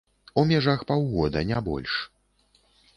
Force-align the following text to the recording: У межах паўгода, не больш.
У 0.41 0.43
межах 0.51 0.79
паўгода, 0.93 1.47
не 1.53 1.63
больш. 1.71 1.93